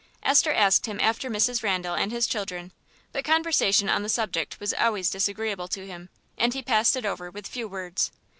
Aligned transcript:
Esther 0.23 0.51
asked 0.51 0.87
him 0.87 0.99
after 0.99 1.29
Mrs. 1.29 1.61
Randal 1.61 1.93
and 1.93 2.11
his 2.11 2.25
children, 2.25 2.71
but 3.11 3.23
conversation 3.23 3.87
on 3.87 4.01
the 4.01 4.09
subject 4.09 4.59
was 4.59 4.73
always 4.73 5.11
disagreeable 5.11 5.67
to 5.67 5.85
him, 5.85 6.09
and 6.39 6.55
he 6.55 6.63
passed 6.63 6.95
it 6.95 7.05
over 7.05 7.29
with 7.29 7.45
few 7.45 7.67
words. 7.67 8.09